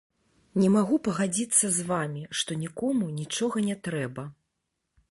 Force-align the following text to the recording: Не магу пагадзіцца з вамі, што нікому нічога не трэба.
Не 0.61 0.69
магу 0.75 0.97
пагадзіцца 1.07 1.65
з 1.77 1.85
вамі, 1.91 2.23
што 2.41 2.59
нікому 2.63 3.13
нічога 3.21 3.57
не 3.71 3.75
трэба. 3.91 4.27